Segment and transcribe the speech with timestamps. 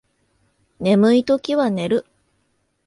[0.79, 2.07] 眠いときは寝る